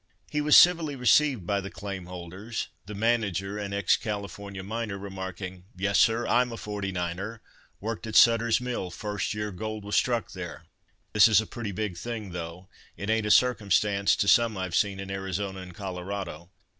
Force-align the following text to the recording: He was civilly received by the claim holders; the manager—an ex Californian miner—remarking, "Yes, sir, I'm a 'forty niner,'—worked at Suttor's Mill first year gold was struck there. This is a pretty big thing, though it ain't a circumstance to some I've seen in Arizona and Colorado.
He 0.31 0.41
was 0.41 0.57
civilly 0.57 0.95
received 0.95 1.45
by 1.45 1.61
the 1.61 1.69
claim 1.69 2.07
holders; 2.07 2.69
the 2.87 2.95
manager—an 2.95 3.71
ex 3.71 3.97
Californian 3.97 4.65
miner—remarking, 4.65 5.65
"Yes, 5.77 5.99
sir, 5.99 6.25
I'm 6.25 6.51
a 6.51 6.57
'forty 6.57 6.91
niner,'—worked 6.91 8.07
at 8.07 8.15
Suttor's 8.15 8.59
Mill 8.59 8.89
first 8.89 9.35
year 9.35 9.51
gold 9.51 9.85
was 9.85 9.95
struck 9.95 10.31
there. 10.31 10.65
This 11.13 11.27
is 11.27 11.39
a 11.39 11.45
pretty 11.45 11.71
big 11.71 11.99
thing, 11.99 12.31
though 12.31 12.67
it 12.97 13.11
ain't 13.11 13.27
a 13.27 13.29
circumstance 13.29 14.15
to 14.15 14.27
some 14.27 14.57
I've 14.57 14.73
seen 14.73 14.99
in 14.99 15.11
Arizona 15.11 15.59
and 15.59 15.75
Colorado. 15.75 16.49